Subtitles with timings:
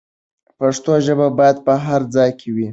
[0.59, 2.67] پښتو ژبه باید په هر ځای کې وي.